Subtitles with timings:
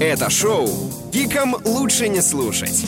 [0.00, 0.68] Это шоу
[1.12, 2.84] «Гикам лучше не слушать».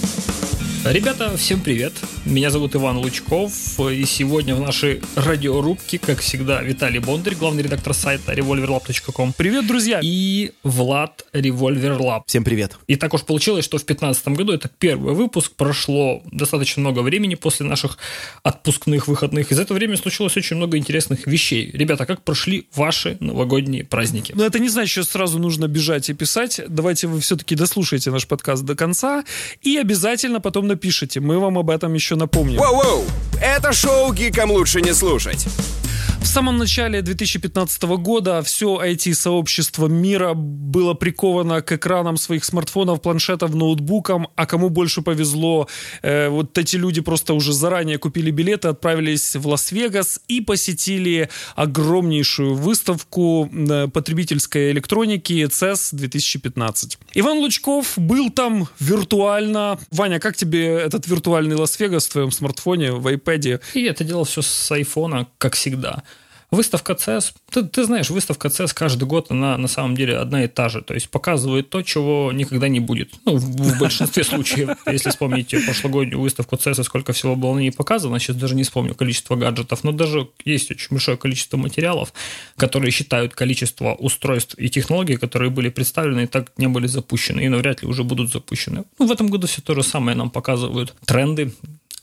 [0.85, 1.93] Ребята, всем привет!
[2.27, 7.95] Меня зовут Иван Лучков, и сегодня в нашей радиорубке, как всегда, Виталий Бондарь, главный редактор
[7.95, 9.33] сайта revolverlab.com.
[9.33, 10.01] Привет, друзья!
[10.03, 12.23] И Влад Revolver Lab.
[12.27, 12.79] Всем привет!
[12.89, 17.37] И так уж получилось, что в 2015 году, это первый выпуск, прошло достаточно много времени
[17.37, 17.97] после наших
[18.43, 19.53] отпускных выходных.
[19.53, 21.71] И за это время случилось очень много интересных вещей.
[21.73, 24.33] Ребята, как прошли ваши новогодние праздники?
[24.35, 26.61] Но это не значит, что сразу нужно бежать и писать.
[26.67, 29.23] Давайте вы все-таки дослушайте наш подкаст до конца
[29.63, 31.21] и обязательно потом напишите.
[31.21, 32.59] Мы вам об этом еще напомним.
[32.59, 33.05] Воу-воу!
[33.41, 35.47] Это шоу «Гикам лучше не слушать».
[36.27, 43.55] В самом начале 2015 года все IT-сообщество мира было приковано к экранам своих смартфонов, планшетов,
[43.55, 45.69] ноутбукам, а кому больше повезло,
[46.03, 52.55] э, вот эти люди просто уже заранее купили билеты, отправились в Лас-Вегас и посетили огромнейшую
[52.55, 56.99] выставку э, потребительской электроники CES 2015.
[57.15, 59.79] Иван Лучков был там виртуально.
[59.93, 63.61] Ваня, как тебе этот виртуальный Лас-Вегас в твоем смартфоне, в iPad?
[63.75, 66.03] И это делал все с айфона, как всегда.
[66.51, 70.49] Выставка CES, ты, ты знаешь, выставка CES каждый год, она на самом деле одна и
[70.49, 70.81] та же.
[70.81, 73.11] То есть показывает то, чего никогда не будет.
[73.25, 74.71] Ну, в, в большинстве случаев.
[74.87, 78.95] Если вспомните прошлогоднюю выставку CES сколько всего было на ней показано, сейчас даже не вспомню
[78.95, 82.13] количество гаджетов, но даже есть очень большое количество материалов,
[82.57, 87.49] которые считают количество устройств и технологий, которые были представлены и так не были запущены, и
[87.49, 88.85] навряд ли уже будут запущены.
[88.99, 91.53] Ну, в этом году все то же самое нам показывают тренды,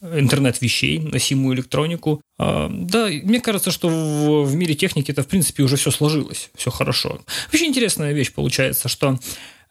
[0.03, 2.21] интернет вещей, носимую электронику.
[2.37, 6.71] А, да, мне кажется, что в, мире техники это, в принципе, уже все сложилось, все
[6.71, 7.21] хорошо.
[7.51, 9.19] Вообще интересная вещь получается, что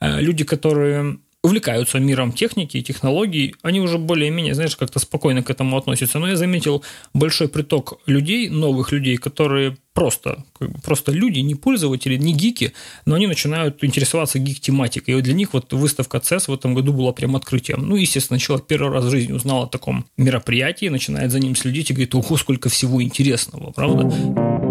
[0.01, 5.51] э, люди, которые увлекаются миром техники и технологий, они уже более-менее, знаешь, как-то спокойно к
[5.51, 6.19] этому относятся.
[6.19, 6.85] Но я заметил
[7.15, 10.45] большой приток людей, новых людей, которые просто,
[10.85, 12.73] просто люди, не пользователи, не гики,
[13.07, 15.13] но они начинают интересоваться гик-тематикой.
[15.13, 17.89] И вот для них вот выставка CES в этом году была прям открытием.
[17.89, 21.91] Ну, естественно, человек первый раз в жизни узнал о таком мероприятии, начинает за ним следить
[21.91, 24.62] и говорит, ого, сколько всего интересного, правда?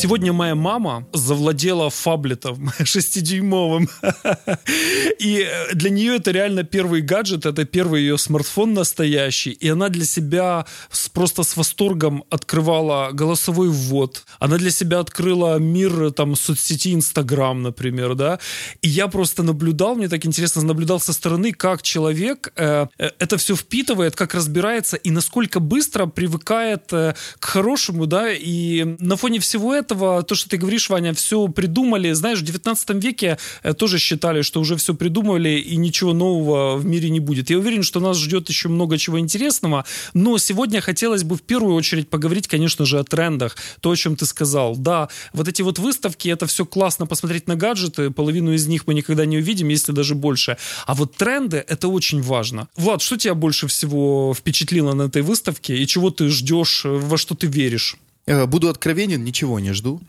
[0.00, 3.90] Сегодня моя мама завладела фаблетом шестидюймовым.
[5.18, 9.50] И для нее это реально первый гаджет, это первый ее смартфон настоящий.
[9.50, 10.64] И она для себя
[11.12, 14.24] просто с восторгом открывала голосовой ввод.
[14.38, 18.38] Она для себя открыла мир там соцсети Инстаграм, например, да.
[18.80, 23.36] И я просто наблюдал, мне так интересно, наблюдал со стороны, как человек э, э это
[23.36, 28.32] все впитывает, как разбирается и насколько быстро привыкает э, к хорошему, да.
[28.32, 32.12] И на фоне всего этого этого, то, что ты говоришь, Ваня, все придумали.
[32.12, 36.86] Знаешь, в 19 веке э, тоже считали, что уже все придумали и ничего нового в
[36.86, 37.50] мире не будет.
[37.50, 39.84] Я уверен, что нас ждет еще много чего интересного,
[40.14, 43.56] но сегодня хотелось бы в первую очередь поговорить, конечно же, о трендах.
[43.80, 44.76] То, о чем ты сказал.
[44.76, 48.94] Да, вот эти вот выставки, это все классно посмотреть на гаджеты, половину из них мы
[48.94, 50.56] никогда не увидим, если даже больше.
[50.86, 52.68] А вот тренды, это очень важно.
[52.76, 57.34] Влад, что тебя больше всего впечатлило на этой выставке и чего ты ждешь, во что
[57.34, 57.96] ты веришь?
[58.30, 60.00] Э, буду откровенен, ничего не жду.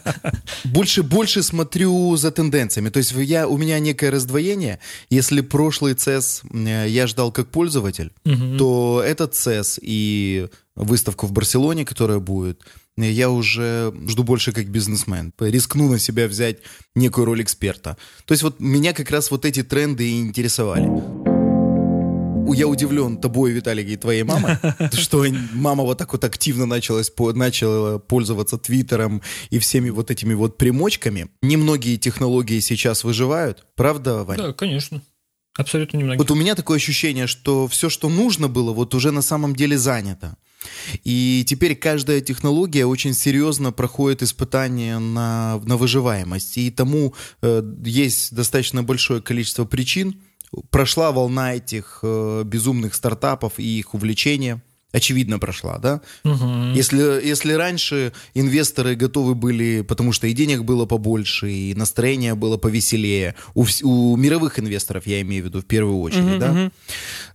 [0.64, 2.88] Больше, больше смотрю за тенденциями.
[2.88, 4.80] То есть я, у меня некое раздвоение.
[5.10, 8.56] Если прошлый CES э, я ждал как пользователь, угу.
[8.58, 12.62] то этот CES и выставку в Барселоне, которая будет,
[12.96, 15.32] я уже жду больше как бизнесмен.
[15.38, 16.58] Рискну на себя взять
[16.96, 17.96] некую роль эксперта.
[18.24, 21.15] То есть вот меня как раз вот эти тренды и интересовали
[22.52, 24.56] я удивлен тобой, Виталий, и твоей мамой,
[24.92, 30.58] что мама вот так вот активно началась, начала пользоваться Твиттером и всеми вот этими вот
[30.58, 31.28] примочками.
[31.42, 34.42] Немногие технологии сейчас выживают, правда, Ваня?
[34.42, 35.02] Да, конечно.
[35.56, 36.18] Абсолютно немногие.
[36.18, 39.78] Вот у меня такое ощущение, что все, что нужно было, вот уже на самом деле
[39.78, 40.36] занято.
[41.04, 46.58] И теперь каждая технология очень серьезно проходит испытания на, на выживаемость.
[46.58, 50.20] И тому э, есть достаточно большое количество причин,
[50.70, 54.62] прошла волна этих э, безумных стартапов и их увлечения
[54.96, 56.00] очевидно прошла, да?
[56.24, 56.72] Угу.
[56.74, 62.56] Если, если раньше инвесторы готовы были, потому что и денег было побольше, и настроение было
[62.56, 66.70] повеселее, у, у мировых инвесторов, я имею в виду в первую очередь, угу, да, угу.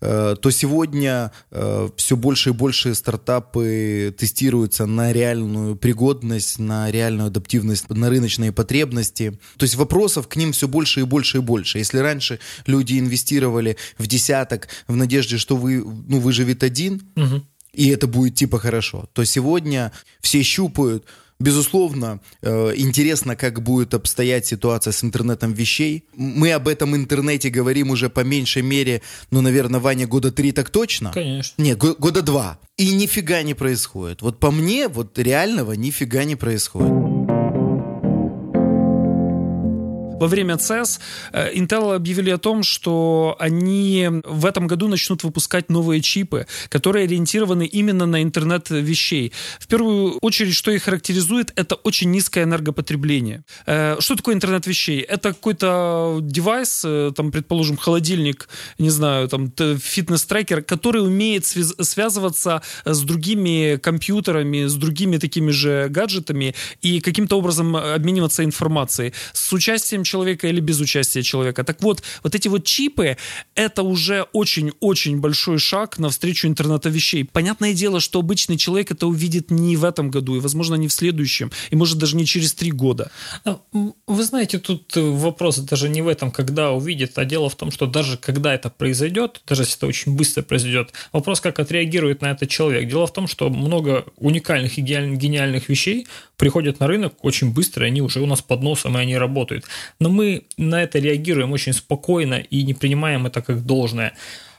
[0.01, 7.27] Э, то сегодня э, все больше и больше стартапы тестируются на реальную пригодность, на реальную
[7.27, 9.39] адаптивность, на рыночные потребности.
[9.57, 11.77] То есть вопросов к ним все больше и больше и больше.
[11.77, 17.89] Если раньше люди инвестировали в десяток в надежде, что вы, ну, выживет один, угу и
[17.89, 19.91] это будет типа хорошо, то сегодня
[20.21, 21.05] все щупают,
[21.41, 26.05] Безусловно, э, интересно, как будет обстоять ситуация с интернетом вещей.
[26.15, 29.01] Мы об этом интернете говорим уже по меньшей мере,
[29.31, 31.11] ну, наверное, Ваня, года три так точно?
[31.11, 31.59] Конечно.
[31.61, 32.59] Нет, года два.
[32.77, 34.21] И нифига не происходит.
[34.21, 37.10] Вот по мне, вот реального нифига не происходит.
[40.21, 40.99] Во время CES
[41.33, 47.05] э, Intel объявили о том, что они в этом году начнут выпускать новые чипы, которые
[47.05, 49.33] ориентированы именно на интернет вещей.
[49.59, 53.43] В первую очередь, что их характеризует, это очень низкое энергопотребление.
[53.65, 54.99] Э, что такое интернет вещей?
[54.99, 58.47] Это какой-то девайс, э, там, предположим, холодильник,
[58.77, 66.53] не знаю, там, фитнес-трекер, который умеет связываться с другими компьютерами, с другими такими же гаджетами
[66.83, 71.63] и каким-то образом обмениваться информацией с участием человека или без участия человека.
[71.63, 73.17] Так вот, вот эти вот чипы,
[73.55, 77.23] это уже очень-очень большой шаг навстречу интернета вещей.
[77.23, 80.93] Понятное дело, что обычный человек это увидит не в этом году, и, возможно, не в
[80.93, 83.11] следующем, и, может, даже не через три года.
[83.45, 83.59] А,
[84.07, 87.87] вы знаете, тут вопрос даже не в этом, когда увидит, а дело в том, что
[87.87, 92.47] даже когда это произойдет, даже если это очень быстро произойдет, вопрос, как отреагирует на это
[92.47, 92.89] человек.
[92.89, 98.01] Дело в том, что много уникальных и гениальных вещей приходят на рынок очень быстро, они
[98.01, 99.65] уже у нас под носом, и они работают.
[100.01, 104.13] Но мы на это реагируем очень спокойно и не принимаем это как должное.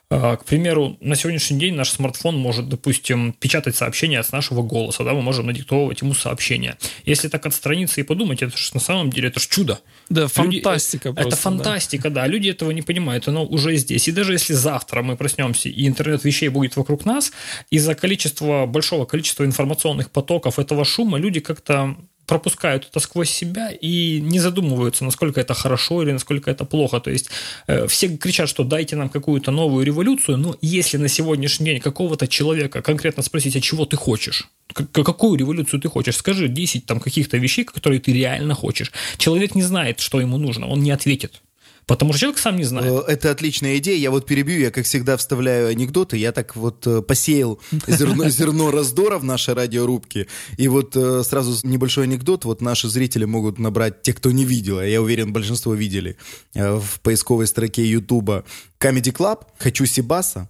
[0.09, 5.03] А, к примеру, на сегодняшний день наш смартфон может, допустим, печатать сообщения с нашего голоса,
[5.03, 6.79] да, мы можем надиктовывать ему сообщения.
[7.06, 9.81] Если так отстраниться и подумать, это же на самом деле это же чудо.
[10.09, 11.29] Да, фантастика Люди, просто.
[11.29, 12.21] Это фантастика, да.
[12.23, 12.27] да.
[12.29, 14.06] Люди этого не понимают, оно уже здесь.
[14.06, 17.33] И даже если завтра мы проснемся, и интернет вещей будет вокруг нас,
[17.71, 21.97] из-за количества, большого количества информационных потоков этого шума люди как-то
[22.27, 27.01] пропускают это сквозь себя и не задумываются, насколько это хорошо или насколько это плохо.
[27.01, 27.31] То есть
[27.67, 32.27] э, все кричат, что дайте нам какую-то новую революцию, но если на сегодняшний день какого-то
[32.29, 37.37] человека конкретно спросить, а чего ты хочешь, какую революцию ты хочешь, скажи 10 там каких-то
[37.37, 38.93] вещей, которые ты реально хочешь.
[39.19, 41.43] Человек не знает, что ему нужно, он не ответит.
[41.87, 42.87] Потому что человек сам не знает.
[42.90, 43.99] Э, это отличная идея.
[43.99, 46.17] Я вот перебью, я, как всегда, вставляю анекдоты.
[46.17, 50.29] Я так вот э, посеял зерно, зерно раздора в нашей радиорубке.
[50.56, 52.44] И вот э, сразу небольшой анекдот.
[52.44, 56.17] Вот наши зрители могут набрать, те, кто не видел, а я уверен, большинство видели,
[56.55, 58.44] в поисковой строке Ютуба
[58.81, 60.49] Comedy Club «Хочу Сибаса».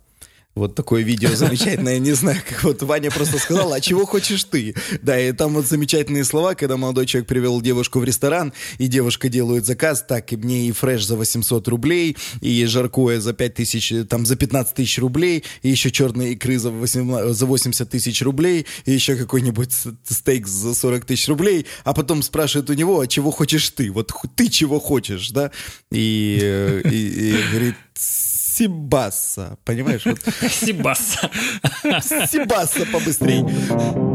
[0.54, 4.74] Вот такое видео замечательное, не знаю, как вот Ваня просто сказал, а чего хочешь ты?
[5.00, 9.30] Да, и там вот замечательные слова, когда молодой человек привел девушку в ресторан, и девушка
[9.30, 13.94] делает заказ, так, и мне и фреш за 800 рублей, и жаркое за 5 тысяч,
[14.10, 18.66] там, за 15 тысяч рублей, и еще черные икры за, 18, за 80 тысяч рублей,
[18.84, 19.72] и еще какой-нибудь
[20.06, 23.90] стейк за 40 тысяч рублей, а потом спрашивает у него, а чего хочешь ты?
[23.90, 25.50] Вот ты чего хочешь, да?
[25.90, 27.76] И, э, и, и говорит,
[28.52, 30.04] Сибаса, понимаешь?
[30.04, 30.18] Вот.
[30.50, 31.30] Сибаса.
[32.02, 33.42] Сибаса побыстрей.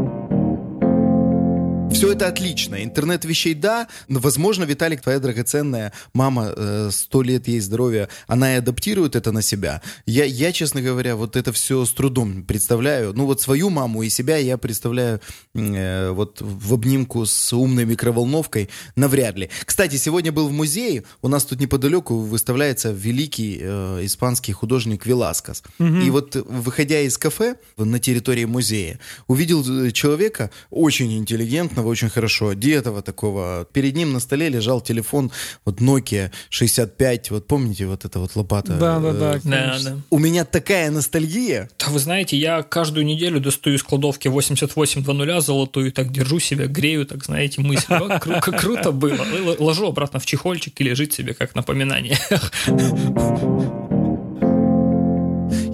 [1.98, 2.84] Все это отлично.
[2.84, 3.88] Интернет вещей, да.
[4.06, 9.32] Но, возможно, Виталик, твоя драгоценная мама, э, сто лет ей здоровья, она и адаптирует это
[9.32, 9.82] на себя.
[10.06, 13.14] Я, я, честно говоря, вот это все с трудом представляю.
[13.14, 15.20] Ну, вот свою маму и себя я представляю
[15.56, 19.50] э, вот в обнимку с умной микроволновкой навряд ли.
[19.64, 21.02] Кстати, сегодня был в музее.
[21.20, 25.64] У нас тут неподалеку выставляется великий э, испанский художник Веласкас.
[25.80, 25.96] Угу.
[25.96, 32.48] И вот, выходя из кафе на территории музея, увидел э, человека очень интеллигентного, очень хорошо
[32.48, 33.66] одетого такого.
[33.72, 35.30] Перед ним на столе лежал телефон,
[35.64, 38.74] вот Nokia 65, вот помните вот это вот лопата?
[38.74, 39.40] Да, да, да.
[39.42, 39.98] да, да.
[40.10, 41.68] У меня такая ностальгия.
[41.78, 47.06] Да, вы знаете, я каждую неделю достаю из кладовки 8820 золотую, так держу себя, грею,
[47.06, 47.86] так знаете, мысль.
[47.88, 49.24] Как круто было.
[49.58, 52.18] Ложу обратно в чехольчик и лежит себе как напоминание.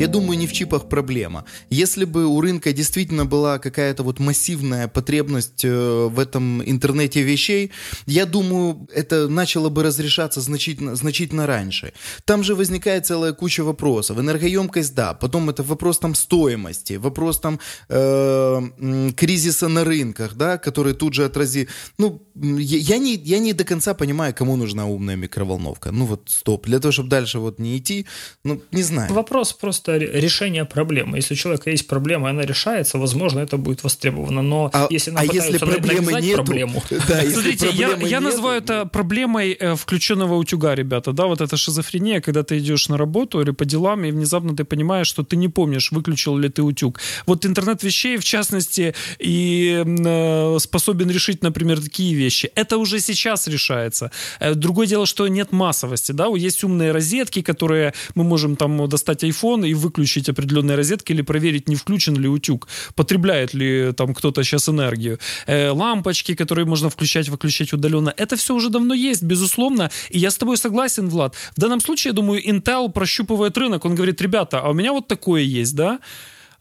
[0.04, 1.46] Я думаю, не в чипах проблема.
[1.70, 7.70] Если бы у рынка действительно была какая-то вот массивная потребность э, в этом интернете вещей,
[8.06, 11.94] я думаю, это начало бы разрешаться значительно, значительно раньше.
[12.26, 14.18] Там же возникает целая куча вопросов.
[14.18, 17.58] Энергоемкость, да, потом это вопрос там стоимости, вопрос там
[17.88, 21.68] э, кризиса на рынках, да, который тут же отрази...
[21.98, 25.92] Ну, я, я, не, я не до конца понимаю, кому нужна умная микроволновка.
[25.92, 28.04] Ну вот, стоп, для того, чтобы дальше вот не идти,
[28.44, 29.10] ну, не знаю.
[29.14, 31.18] Вопрос просто решение проблемы.
[31.18, 34.42] Если у человека есть проблема, и она решается, возможно, это будет востребовано.
[34.42, 36.82] Но а, если нам а если проблемы нету, проблему...
[37.08, 41.12] Да, Смотрите, я, я называю это проблемой э, включенного утюга, ребята.
[41.12, 44.64] Да, вот это шизофрения, когда ты идешь на работу или по делам, и внезапно ты
[44.64, 47.00] понимаешь, что ты не помнишь, выключил ли ты утюг.
[47.26, 52.50] Вот интернет вещей, в частности, и э, способен решить, например, такие вещи.
[52.54, 54.10] Это уже сейчас решается.
[54.40, 56.12] Э, другое дело, что нет массовости.
[56.12, 56.26] Да?
[56.36, 61.68] Есть умные розетки, которые мы можем там достать iPhone и выключить определенные розетки или проверить,
[61.68, 65.18] не включен ли утюг, потребляет ли там кто-то сейчас энергию.
[65.46, 68.12] Э, лампочки, которые можно включать, выключать удаленно.
[68.16, 69.90] Это все уже давно есть, безусловно.
[70.10, 71.34] И я с тобой согласен, Влад.
[71.56, 73.84] В данном случае, я думаю, Intel прощупывает рынок.
[73.84, 75.98] Он говорит, ребята, а у меня вот такое есть, да?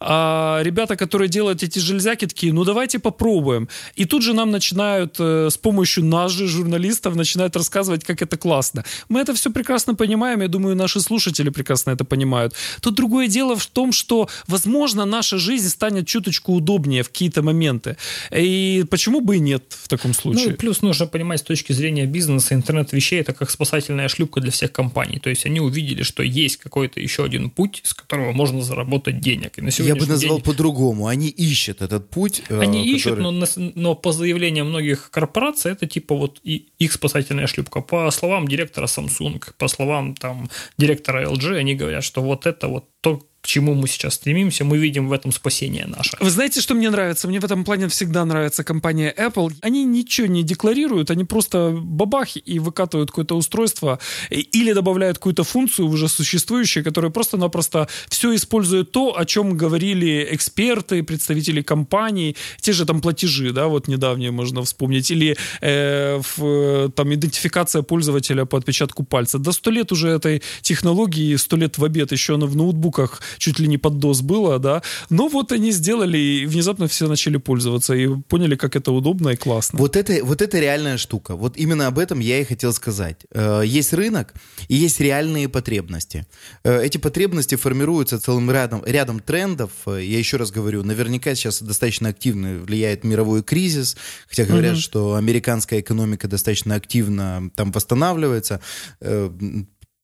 [0.05, 3.69] А ребята, которые делают эти железяки, такие, ну давайте попробуем.
[3.95, 8.35] И тут же нам начинают э, с помощью нас же, журналистов, начинают рассказывать, как это
[8.35, 8.83] классно.
[9.07, 12.53] Мы это все прекрасно понимаем, я думаю, наши слушатели прекрасно это понимают.
[12.81, 17.95] Тут другое дело в том, что, возможно, наша жизнь станет чуточку удобнее в какие-то моменты.
[18.31, 20.49] И почему бы и нет в таком случае?
[20.49, 24.51] Ну, плюс нужно понимать с точки зрения бизнеса, интернет вещей это как спасательная шлюпка для
[24.51, 25.19] всех компаний.
[25.19, 29.57] То есть они увидели, что есть какой-то еще один путь, с которого можно заработать денег.
[29.57, 30.45] И на Я бы назвал день...
[30.45, 31.07] по-другому.
[31.07, 32.43] Они ищут этот путь.
[32.49, 32.95] Э, они который...
[32.95, 37.81] ищут, но, но по заявлениям многих корпораций это типа вот и их спасательная шлюпка.
[37.81, 42.89] По словам директора Samsung, по словам там директора LG, они говорят, что вот это вот
[43.01, 46.15] то, к чему мы сейчас стремимся, мы видим в этом спасение наше.
[46.21, 47.27] Вы знаете, что мне нравится?
[47.27, 49.51] Мне в этом плане всегда нравится компания Apple.
[49.61, 55.89] Они ничего не декларируют, они просто бабахи и выкатывают какое-то устройство или добавляют какую-то функцию
[55.89, 62.85] уже существующую, которая просто-напросто все использует то, о чем говорили эксперты, представители компаний, те же
[62.85, 69.03] там платежи, да, вот недавние можно вспомнить, или э, в, там идентификация пользователя по отпечатку
[69.03, 69.37] пальца.
[69.37, 73.59] До сто лет уже этой технологии, сто лет в обед еще она в ноутбуках чуть
[73.59, 74.81] ли не под DOS было, да.
[75.09, 79.35] Но вот они сделали, и внезапно все начали пользоваться, и поняли, как это удобно и
[79.35, 79.79] классно.
[79.79, 81.35] Вот это, вот это реальная штука.
[81.35, 83.25] Вот именно об этом я и хотел сказать.
[83.31, 84.33] Э, есть рынок,
[84.67, 86.25] и есть реальные потребности.
[86.63, 89.71] Э, эти потребности формируются целым рядом, рядом трендов.
[89.85, 93.97] Э, я еще раз говорю, наверняка сейчас достаточно активно влияет мировой кризис,
[94.27, 94.81] хотя говорят, mm-hmm.
[94.81, 98.61] что американская экономика достаточно активно там восстанавливается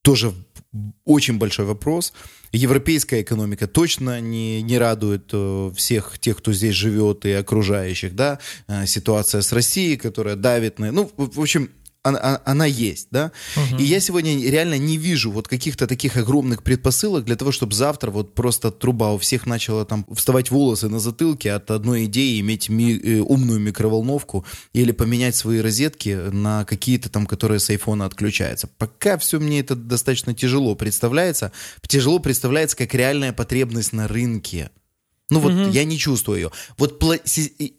[0.02, 0.34] тоже
[1.06, 2.14] очень большой вопрос.
[2.52, 8.40] Европейская экономика точно не, не радует э, всех тех, кто здесь живет и окружающих, да.
[8.68, 10.92] Э, ситуация с Россией, которая давит на...
[10.92, 11.70] Ну, в общем,
[12.02, 13.32] она, она есть, да.
[13.56, 13.82] Угу.
[13.82, 18.10] И я сегодня реально не вижу вот каких-то таких огромных предпосылок для того, чтобы завтра
[18.10, 22.70] вот просто труба у всех начала там вставать волосы на затылке от одной идеи иметь
[22.70, 28.70] ми, э, умную микроволновку или поменять свои розетки на какие-то там, которые с айфона отключаются.
[28.78, 31.52] Пока все мне это достаточно тяжело представляется.
[31.86, 34.72] Тяжело представляется как реальная потребность на рынке.
[35.30, 35.70] Ну вот угу.
[35.72, 36.52] я не чувствую ее.
[36.78, 37.22] Вот пла-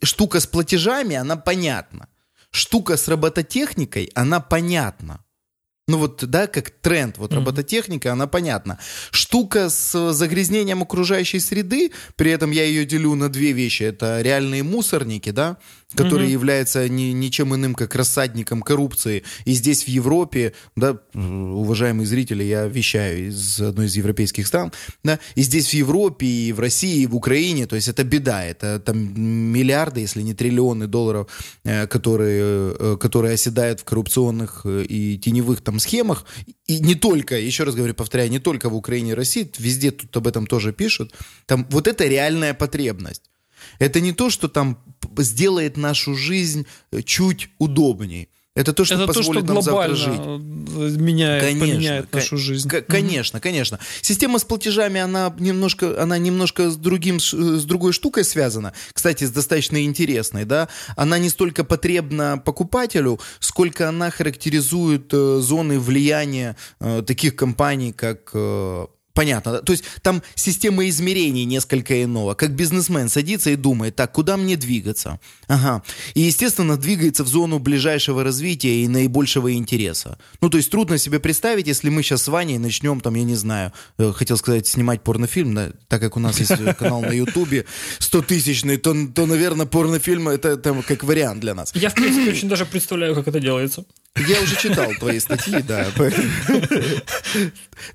[0.02, 2.08] штука с платежами, она понятна
[2.50, 5.24] штука с робототехникой, она понятна.
[5.88, 7.36] Ну вот, да, как тренд, вот mm-hmm.
[7.36, 8.78] робототехника, она понятна.
[9.10, 13.82] Штука с загрязнением окружающей среды, при этом я ее делю на две вещи.
[13.82, 15.56] Это реальные мусорники, да,
[15.94, 16.32] который угу.
[16.32, 19.24] является ни, ничем иным, как рассадником коррупции.
[19.44, 25.18] И здесь в Европе, да, уважаемые зрители, я вещаю из одной из европейских стран, да,
[25.34, 28.78] и здесь в Европе, и в России, и в Украине, то есть это беда, это
[28.78, 28.98] там
[29.52, 31.28] миллиарды, если не триллионы долларов,
[31.64, 36.24] э, которые, э, которые оседают в коррупционных э, и теневых там схемах,
[36.66, 40.16] и не только, еще раз говорю, повторяю, не только в Украине и России, везде тут
[40.16, 41.12] об этом тоже пишут,
[41.46, 43.22] там вот это реальная потребность.
[43.78, 44.78] Это не то, что там
[45.18, 48.28] сделает нашу жизнь э, чуть удобнее.
[48.56, 50.98] Это то, что это позволит то, что нам завтра жить.
[51.00, 52.68] Меняет, конечно, поменяет нашу жизнь.
[52.68, 53.78] Конечно, mm конечно.
[54.02, 58.72] Система с платежами, она немножко, она немножко с, другим, с другой штукой связана.
[58.92, 60.68] Кстати, с достаточно интересной, да.
[60.96, 68.30] Она не столько потребна покупателю, сколько она характеризует э, зоны влияния э, таких компаний, как
[68.34, 69.58] э, Понятно.
[69.58, 72.34] То есть там система измерений несколько иного.
[72.34, 75.18] Как бизнесмен садится и думает, так, куда мне двигаться?
[75.48, 75.82] Ага.
[76.14, 80.18] И, естественно, двигается в зону ближайшего развития и наибольшего интереса.
[80.40, 83.34] Ну, то есть трудно себе представить, если мы сейчас с Ваней начнем, там, я не
[83.34, 87.66] знаю, э, хотел сказать, снимать порнофильм, да, так как у нас есть канал на Ютубе
[87.98, 91.72] 100-тысячный, то, то, наверное, порнофильм это там как вариант для нас.
[91.74, 93.84] Я, в принципе, очень даже представляю, как это делается.
[94.16, 95.86] Я уже читал твои статьи, да.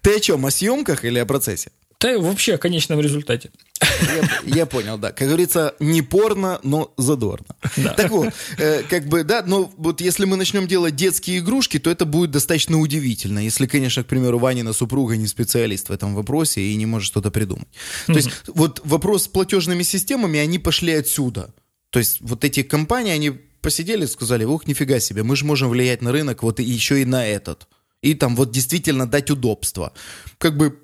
[0.02, 1.72] Ты о чем, о съемках или о процессе?
[2.06, 3.50] Да вообще о конечном результате.
[3.82, 5.12] Я, я понял, да.
[5.12, 7.56] Как говорится, не порно, но задорно.
[7.78, 7.94] Да.
[7.94, 11.90] Так вот, э, как бы, да, но вот если мы начнем делать детские игрушки, то
[11.90, 13.40] это будет достаточно удивительно.
[13.40, 17.32] Если, конечно, к примеру, Ванина супруга не специалист в этом вопросе и не может что-то
[17.32, 17.68] придумать.
[18.06, 21.56] То есть вот вопрос с платежными системами, они пошли отсюда.
[21.90, 23.32] То есть вот эти компании, они
[23.66, 27.26] посидели, сказали, ух, нифига себе, мы же можем влиять на рынок вот еще и на
[27.26, 27.68] этот.
[28.04, 29.92] И там вот действительно дать удобство.
[30.38, 30.78] Как бы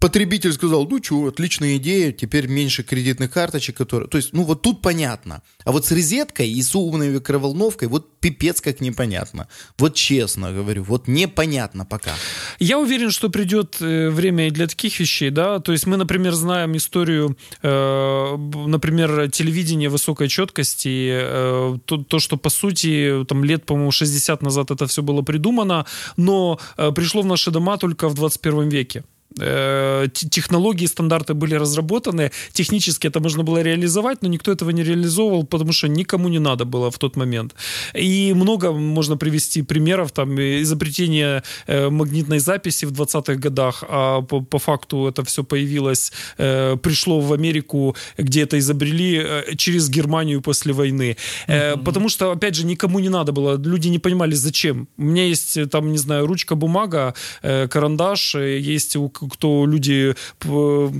[0.00, 4.08] Потребитель сказал, ну что, отличная идея, теперь меньше кредитных карточек, которые...
[4.08, 5.42] То есть, ну вот тут понятно.
[5.64, 9.46] А вот с розеткой и с умной микроволновкой вот пипец как непонятно.
[9.76, 12.12] Вот честно говорю, вот непонятно пока.
[12.58, 15.58] Я уверен, что придет э, время и для таких вещей, да.
[15.58, 22.38] То есть мы, например, знаем историю, э, например, телевидения высокой четкости, э, то, то, что
[22.38, 25.84] по сути там лет, по-моему, 60 назад это все было придумано,
[26.16, 29.04] но э, пришло в наши дома только в 21 веке.
[29.38, 35.44] Э, технологии, стандарты были разработаны, технически это можно было реализовать, но никто этого не реализовывал,
[35.44, 37.54] потому что никому не надо было в тот момент.
[37.94, 44.40] И много можно привести примеров, там, изобретение э, магнитной записи в 20-х годах, а по,
[44.40, 49.24] по факту это все появилось, э, пришло в Америку, где это изобрели
[49.56, 51.16] через Германию после войны.
[51.46, 51.84] Mm-hmm.
[51.84, 54.88] Потому что, опять же, никому не надо было, люди не понимали, зачем.
[54.98, 60.90] У меня есть, там, не знаю, ручка, бумага, карандаш, есть у кто люди э,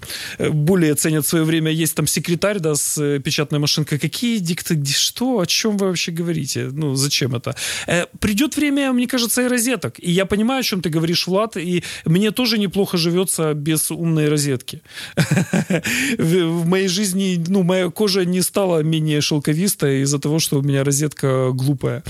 [0.51, 3.99] более ценят свое время, есть там секретарь, да, с э, печатной машинкой.
[3.99, 6.69] Какие дикты, что, о чем вы вообще говорите?
[6.73, 7.55] Ну, зачем это?
[7.87, 9.95] Э, придет время, мне кажется, и розеток.
[9.99, 14.29] И я понимаю, о чем ты говоришь, Влад, и мне тоже неплохо живется без умной
[14.29, 14.83] розетки.
[16.19, 20.85] В моей жизни, ну, моя кожа не стала менее шелковистой из-за того, что у меня
[20.85, 22.03] розетка глупая.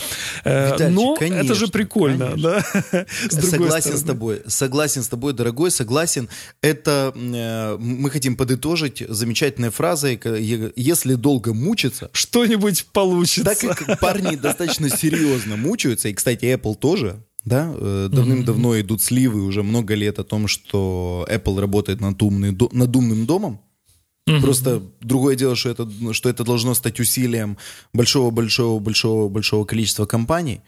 [0.45, 2.64] Но это же прикольно, да?
[3.31, 6.28] Согласен с тобой, согласен с тобой, дорогой, согласен согласен.
[6.62, 10.21] Это э, мы хотим подытожить замечательной фразой,
[10.76, 12.11] если долго мучиться...
[12.12, 13.45] Что-нибудь получится.
[13.45, 18.80] Так как парни достаточно серьезно мучаются, и, кстати, Apple тоже, да, э, давным-давно mm-hmm.
[18.80, 23.61] идут сливы уже много лет о том, что Apple работает над, умный, над умным домом.
[24.28, 24.40] Mm-hmm.
[24.40, 27.57] Просто другое дело, что это, что это должно стать усилием
[27.92, 30.61] большого-большого-большого-большого количества компаний.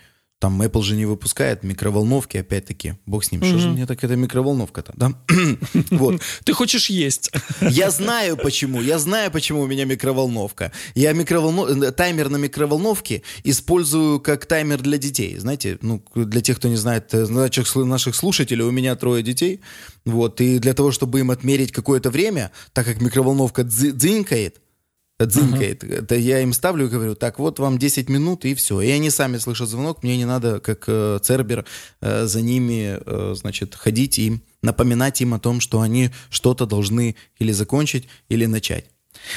[0.43, 2.95] Там Apple же не выпускает микроволновки, опять-таки.
[3.07, 3.43] Бог с ним.
[3.43, 3.49] Mm-hmm.
[3.49, 5.13] Что же мне так эта микроволновка-то, да?
[5.93, 6.21] вот.
[6.43, 7.31] Ты хочешь есть.
[7.61, 8.83] я знаю почему.
[8.83, 10.73] Я знаю, почему у меня микроволновка.
[10.97, 11.93] Я микроволно...
[11.93, 15.39] таймер на микроволновке использую как таймер для детей.
[15.39, 19.61] Знаете, ну, для тех, кто не знает, э, наших, наших слушателей, у меня трое детей.
[20.05, 24.59] Вот, и для того, чтобы им отмерить какое-то время, так как микроволновка дзынькает,
[25.19, 25.85] дзынькает.
[25.85, 26.02] Uh-huh.
[26.02, 28.81] Это я им ставлю и говорю, так, вот вам 10 минут и все.
[28.81, 31.64] И они сами слышат звонок, мне не надо, как э, Цербер,
[32.00, 37.16] э, за ними, э, значит, ходить и напоминать им о том, что они что-то должны
[37.38, 38.87] или закончить, или начать.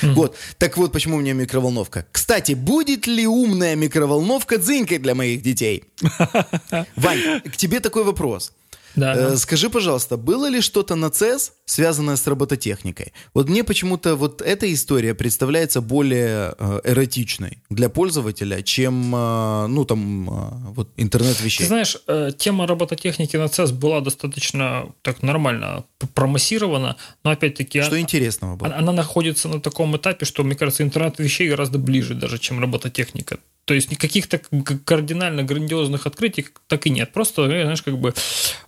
[0.02, 0.14] Mm-hmm.
[0.14, 0.36] Вот.
[0.58, 2.06] Так вот, почему у меня микроволновка.
[2.12, 5.84] Кстати, будет ли умная микроволновка дзынькой для моих детей?
[6.96, 8.54] Вань, к тебе такой вопрос.
[8.96, 9.14] Да.
[9.16, 13.14] Э, скажи, пожалуйста, было ли что-то на CES, связанное с робототехникой?
[13.34, 19.86] Вот мне почему-то вот эта история представляется более э, эротичной для пользователя, чем, э, ну,
[19.86, 20.34] там, э,
[20.76, 21.64] вот интернет вещей.
[21.64, 27.82] Ты знаешь, э, тема робототехники на CES была достаточно так нормально промассирована, но опять-таки...
[27.82, 28.70] Что она, интересного было?
[28.70, 32.60] Она, она находится на таком этапе, что, мне кажется, интернет вещей гораздо ближе даже, чем
[32.60, 33.40] робототехника.
[33.66, 34.40] То есть никаких-то
[34.86, 37.12] кардинально грандиозных открытий так и нет.
[37.12, 38.14] Просто, знаешь, как бы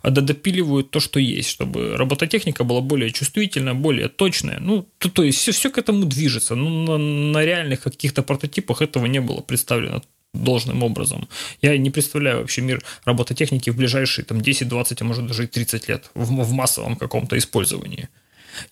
[0.02, 4.58] допиливают то, что есть, чтобы робототехника была более чувствительная, более точная.
[4.58, 6.56] Ну, то, то есть все, все к этому движется.
[6.56, 10.02] Ну, на, на реальных каких-то прототипах этого не было представлено
[10.34, 11.28] должным образом.
[11.62, 15.46] Я не представляю вообще мир робототехники в ближайшие там, 10, 20, а может даже и
[15.46, 18.08] 30 лет в, в массовом каком-то использовании.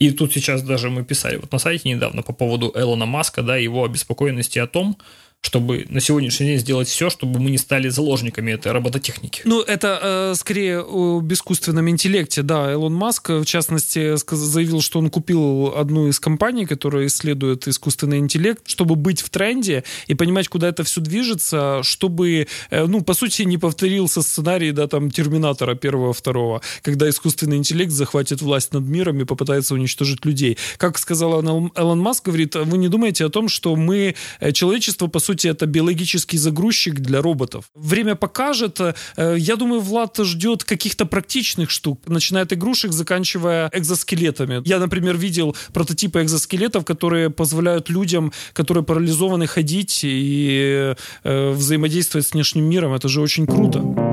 [0.00, 3.56] И тут сейчас даже мы писали вот на сайте недавно по поводу Элона Маска, да,
[3.56, 4.98] его обеспокоенности о том,
[5.46, 9.42] чтобы на сегодняшний день сделать все, чтобы мы не стали заложниками этой робототехники.
[9.44, 12.42] Ну, это э, скорее об искусственном интеллекте.
[12.42, 18.18] Да, Илон Маск, в частности, заявил, что он купил одну из компаний, которая исследует искусственный
[18.18, 23.14] интеллект, чтобы быть в тренде и понимать, куда это все движется, чтобы, э, ну, по
[23.14, 28.84] сути, не повторился сценарий, да, там, Терминатора первого, второго, когда искусственный интеллект захватит власть над
[28.84, 30.58] миром и попытается уничтожить людей.
[30.76, 35.20] Как сказал Элон Маск, говорит, вы не думаете о том, что мы, э, человечество, по
[35.26, 37.64] сути, это биологический загрузчик для роботов.
[37.74, 38.80] Время покажет.
[38.80, 44.62] Э, я думаю, Влад ждет каких-то практичных штук, начиная от игрушек, заканчивая экзоскелетами.
[44.64, 52.32] Я, например, видел прототипы экзоскелетов, которые позволяют людям, которые парализованы, ходить и э, взаимодействовать с
[52.32, 52.94] внешним миром.
[52.94, 54.05] Это же очень круто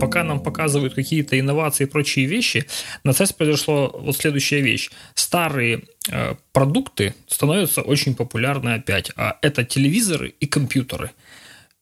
[0.00, 2.66] пока нам показывают какие-то инновации и прочие вещи,
[3.04, 4.90] на CES произошла вот следующая вещь.
[5.14, 11.10] Старые э, продукты становятся очень популярны опять, а это телевизоры и компьютеры–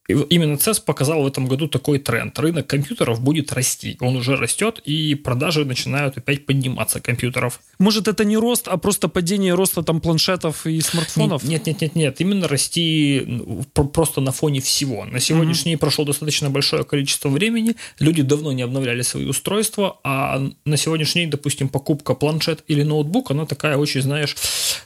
[0.08, 2.36] и именно CES показал в этом году такой тренд.
[2.38, 3.96] Рынок компьютеров будет расти.
[4.00, 7.60] Он уже растет, и продажи начинают опять подниматься компьютеров.
[7.78, 11.44] Может, это не рост, а просто падение роста там планшетов и смартфонов?
[11.44, 12.20] Нет, нет, нет, нет.
[12.20, 13.42] Именно расти
[13.74, 15.04] просто на фоне всего.
[15.04, 15.80] На сегодняшний день mm-hmm.
[15.80, 17.76] прошло достаточно большое количество времени.
[18.00, 23.30] Люди давно не обновляли свои устройства, а на сегодняшний день, допустим, покупка планшет или ноутбук,
[23.30, 24.36] она такая очень, знаешь,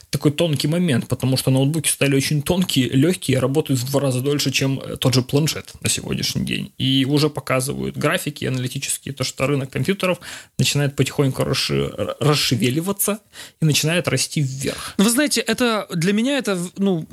[0.09, 4.51] такой тонкий момент, потому что ноутбуки стали очень тонкие, легкие, работают в два раза дольше,
[4.51, 6.71] чем э, тот же планшет на сегодняшний день.
[6.77, 10.19] И уже показывают графики аналитические, то, что рынок компьютеров
[10.57, 13.19] начинает потихоньку расшевеливаться
[13.61, 14.93] и начинает расти вверх.
[14.97, 17.05] Вы знаете, это для меня это ну,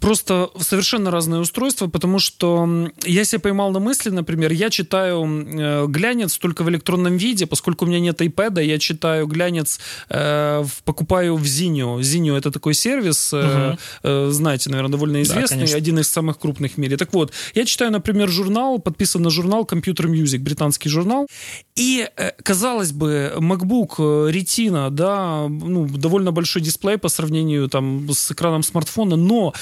[0.00, 5.86] просто совершенно разные устройства, потому что я себя поймал на мысли, например, я читаю э,
[5.88, 9.80] глянец только в электронном виде, поскольку у меня нет iPad, я читаю глянец,
[10.10, 12.00] э, покупаю в Zinio.
[12.00, 13.78] Zinio это такой сервис, угу.
[14.02, 16.96] э, знаете, наверное, довольно известный, да, один из самых крупных в мире.
[16.96, 21.26] Так вот, я читаю, например, журнал, подписан на журнал Computer Music, британский журнал,
[21.74, 28.08] и, э, казалось бы, MacBook э, Retina, да, ну, довольно большой дисплей по сравнению там
[28.10, 29.52] с экраном смартфона, но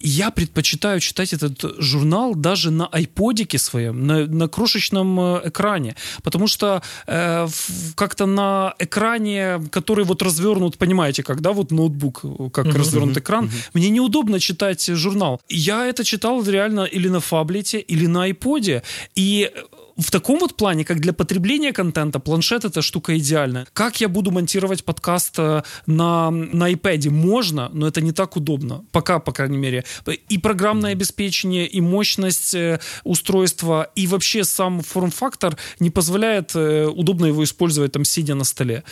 [0.00, 6.82] я предпочитаю читать этот журнал даже на айподике своем, на, на крошечном экране, потому что
[7.06, 7.48] э,
[7.94, 13.44] как-то на экране, который вот развернут, понимаете, когда вот ноутбук, как uh-huh, развернут uh-huh, экран,
[13.46, 13.70] uh-huh.
[13.74, 15.40] мне неудобно читать журнал.
[15.48, 18.82] Я это читал реально или на фаблете, или на айподе,
[19.14, 19.50] и
[19.96, 23.66] в таком вот плане, как для потребления контента, планшет это штука идеальная.
[23.72, 27.10] Как я буду монтировать подкаст э, на, на iPad?
[27.10, 28.84] Можно, но это не так удобно.
[28.90, 29.84] Пока, по крайней мере.
[30.28, 37.26] И программное обеспечение, и мощность э, устройства, и вообще сам форм-фактор не позволяет э, удобно
[37.26, 38.82] его использовать там, сидя на столе.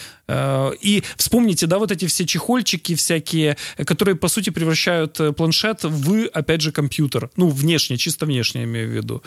[0.80, 6.60] И вспомните, да, вот эти все чехольчики всякие, которые, по сути, превращают планшет в, опять
[6.60, 7.30] же, компьютер.
[7.36, 9.22] Ну, внешне, чисто внешне, я имею в виду.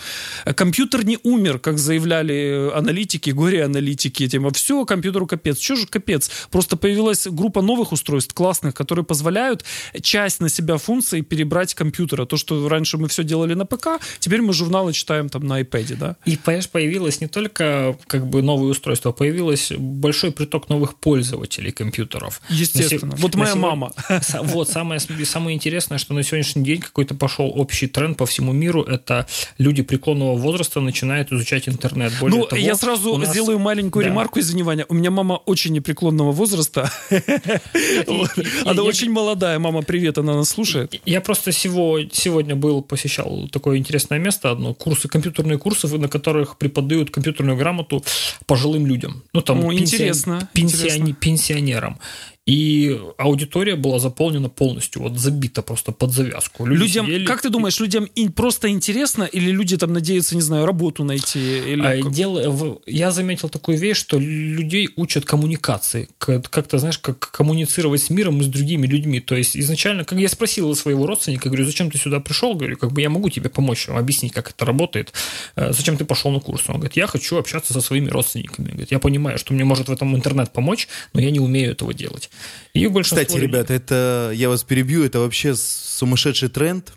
[0.56, 5.60] Компьютер не умер, как заявляли аналитики, горе-аналитики, тема, все, компьютеру капец.
[5.60, 6.30] Что же капец?
[6.52, 9.66] Просто появилась группа новых устройств, классных, которые позволяют
[10.00, 12.28] часть на себя функций перебрать компьютера.
[12.28, 15.96] То, что раньше мы все делали на ПК, теперь мы журналы читаем там на iPad,
[15.96, 16.16] да?
[16.26, 22.42] И, понимаешь, появилось не только как бы новые устройства, появилось большой приток новых пользователей компьютеров.
[22.50, 23.14] Естественно.
[23.14, 23.94] На, вот моя сегодня, мама.
[24.44, 28.84] Вот, самое, самое интересное, что на сегодняшний день какой-то пошел общий тренд по всему миру,
[28.84, 29.26] это
[29.58, 32.14] люди преклонного возраста начинают изучать изучать интернет.
[32.20, 33.30] Более ну, того, я сразу нас...
[33.30, 34.10] сделаю маленькую да.
[34.10, 34.86] ремарку, извини, Ваня.
[34.90, 36.92] У меня мама очень непреклонного возраста.
[38.66, 39.60] Она очень молодая.
[39.60, 41.02] Мама, привет, она нас слушает.
[41.06, 47.12] Я просто сегодня был, посещал такое интересное место, одно, курсы, компьютерные курсы, на которых преподают
[47.12, 48.04] компьютерную грамоту
[48.46, 49.24] пожилым людям.
[49.34, 50.50] Ну, там, интересно.
[50.54, 51.98] Пенсионерам.
[52.46, 56.64] И аудитория была заполнена полностью, вот забита просто под завязку.
[56.66, 57.26] Люди людям, сидели...
[57.26, 61.40] как ты думаешь, людям просто интересно или люди там надеются, не знаю, работу найти?
[61.40, 62.12] Или а, как...
[62.12, 68.40] дело, я заметил такую вещь, что людей учат коммуникации, как-то, знаешь, как коммуницировать с миром
[68.40, 69.20] и с другими людьми.
[69.22, 72.54] То есть изначально, как я спросил своего родственника, говорю, зачем ты сюда пришел?
[72.54, 75.14] Говорю, как бы я могу тебе помочь, объяснить, как это работает.
[75.56, 76.64] Э, зачем ты пошел на курс?
[76.68, 78.68] Он говорит, я хочу общаться со своими родственниками.
[78.68, 81.92] Говорит, я понимаю, что мне может в этом интернет помочь, но я не умею этого
[81.92, 82.30] делать.
[82.74, 86.94] И Кстати, ребята, это, я вас перебью, это вообще сумасшедший тренд.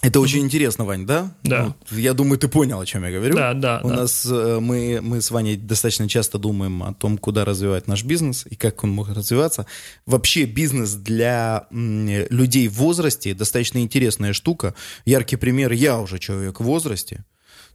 [0.00, 1.34] Это очень интересно, Вань, да?
[1.42, 1.74] Да.
[1.90, 3.34] Ну, я думаю, ты понял, о чем я говорю.
[3.34, 3.80] Да, да.
[3.82, 3.96] У да.
[3.96, 8.46] нас э, мы, мы с Ваней достаточно часто думаем о том, куда развивать наш бизнес
[8.48, 9.66] и как он может развиваться.
[10.06, 14.74] Вообще бизнес для людей в возрасте достаточно интересная штука.
[15.04, 17.24] Яркий пример, я уже человек в возрасте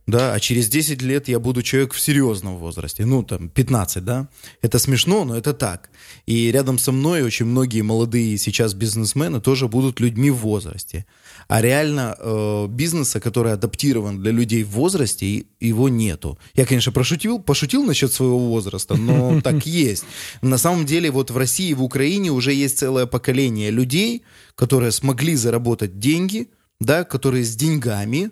[0.05, 4.27] да, а через 10 лет я буду человек в серьезном возрасте, ну, там, 15, да,
[4.61, 5.89] это смешно, но это так.
[6.25, 11.05] И рядом со мной очень многие молодые сейчас бизнесмены тоже будут людьми в возрасте.
[11.47, 16.37] А реально э, бизнеса, который адаптирован для людей в возрасте, его нету.
[16.53, 20.03] Я, конечно, пошутил, пошутил насчет своего возраста, но так есть.
[20.41, 24.23] На самом деле, вот в России и в Украине уже есть целое поколение людей,
[24.55, 26.49] которые смогли заработать деньги,
[26.81, 28.31] да, которые с деньгами,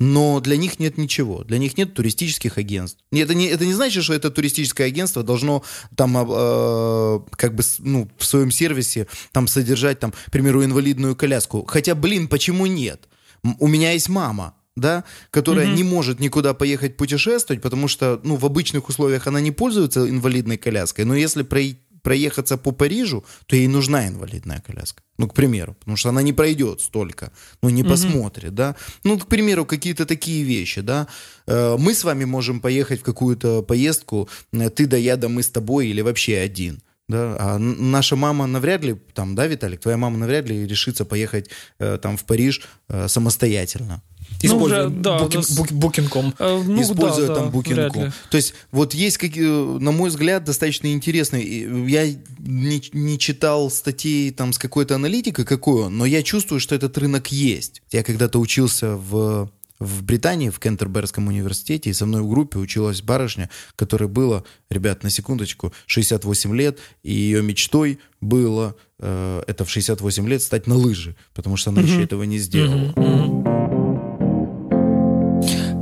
[0.00, 1.44] но для них нет ничего.
[1.44, 2.98] Для них нет туристических агентств.
[3.12, 5.62] Это не, это не значит, что это туристическое агентство должно
[5.94, 11.66] там э, как бы ну, в своем сервисе там содержать, там, к примеру, инвалидную коляску.
[11.66, 13.08] Хотя, блин, почему нет?
[13.58, 15.76] У меня есть мама, да, которая mm-hmm.
[15.76, 20.56] не может никуда поехать путешествовать, потому что, ну, в обычных условиях она не пользуется инвалидной
[20.56, 25.02] коляской, но если пройти проехаться по Парижу, то ей нужна инвалидная коляска.
[25.18, 27.30] Ну, к примеру, потому что она не пройдет столько,
[27.62, 28.54] ну, не посмотрит, mm-hmm.
[28.54, 28.76] да.
[29.04, 31.08] Ну, к примеру, какие-то такие вещи, да.
[31.46, 35.42] Э, мы с вами можем поехать в какую-то поездку, э, ты да я, да мы
[35.42, 36.80] с тобой или вообще один.
[37.10, 41.50] Да, а наша мама навряд ли, там, да, Виталик, твоя мама навряд ли решится поехать
[41.80, 44.00] э, там в Париж э, самостоятельно.
[44.42, 46.34] Используя ну, да, букин, да, бук, букинком.
[46.38, 48.12] Э, ну, Используя да, там да, букинком.
[48.30, 51.42] То есть вот есть, как, на мой взгляд, достаточно интересный.
[51.90, 52.06] Я
[52.38, 56.96] не, не читал статей там с какой-то аналитикой, какой он, но я чувствую, что этот
[56.96, 57.82] рынок есть.
[57.90, 63.02] Я когда-то учился в в Британии, в Кентерберском университете, и со мной в группе училась
[63.02, 69.70] барышня, которой было, ребят, на секундочку, 68 лет, и ее мечтой было, э, это в
[69.70, 73.39] 68 лет, стать на лыжи, потому что она еще этого не сделала.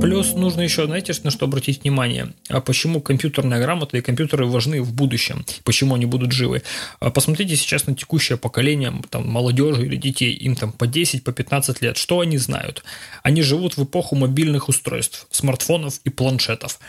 [0.09, 2.33] Плюс нужно еще, знаете, на что обратить внимание?
[2.47, 5.45] А почему компьютерная грамота и компьютеры важны в будущем?
[5.63, 6.63] Почему они будут живы?
[6.99, 11.31] А посмотрите сейчас на текущее поколение там, молодежи или детей, им там по 10, по
[11.31, 11.95] 15 лет.
[11.95, 12.83] Что они знают?
[13.21, 16.79] Они живут в эпоху мобильных устройств, смартфонов и планшетов.